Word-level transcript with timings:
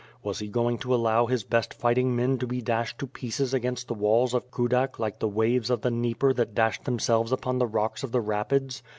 Was 0.23 0.39
he 0.39 0.47
going 0.47 0.79
to 0.79 0.95
allow 0.95 1.27
his 1.27 1.43
best 1.43 1.75
fighting 1.75 2.15
men 2.15 2.39
to 2.39 2.47
be 2.47 2.59
dashed 2.59 2.97
to 2.97 3.05
pieces 3.05 3.53
against 3.53 3.87
the 3.87 3.93
walls 3.93 4.33
of 4.33 4.49
Kudak 4.49 4.97
like 4.97 5.19
the 5.19 5.27
waves 5.27 5.69
of 5.69 5.81
the 5.81 5.91
Dnieper 5.91 6.33
that 6.33 6.55
dashed 6.55 6.85
them 6.85 6.97
selres 6.97 7.31
upon 7.31 7.59
the 7.59 7.67
rocks 7.67 8.01
of 8.03 8.11
the 8.11 8.19
rapids? 8.21 8.81